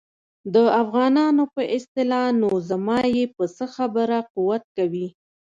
[0.53, 5.07] د افغانانو په اصطلاح نو زما یې په څه خبره قوت کوي.